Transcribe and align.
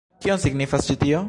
Kion 0.25 0.41
signifas 0.45 0.89
ĉi 0.89 0.97
tio? 1.05 1.19